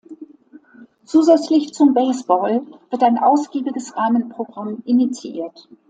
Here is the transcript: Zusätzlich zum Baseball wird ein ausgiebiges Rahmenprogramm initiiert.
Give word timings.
Zusätzlich 1.05 1.75
zum 1.75 1.93
Baseball 1.93 2.63
wird 2.89 3.03
ein 3.03 3.19
ausgiebiges 3.19 3.95
Rahmenprogramm 3.95 4.81
initiiert. 4.83 5.69